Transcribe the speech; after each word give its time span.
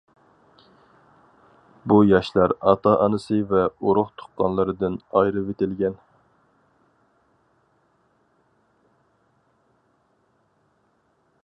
بۇ 1.91 1.97
ياشلار 2.11 2.53
ئاتا-ئانىسى 2.71 3.37
ۋە 3.51 3.61
ئۇرۇق-تۇغقانلىرىدىن 3.91 4.97
ئايرىۋېتىلگەن. 5.21 6.01